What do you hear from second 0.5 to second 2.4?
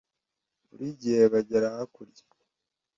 buri gihe bagera ha kurya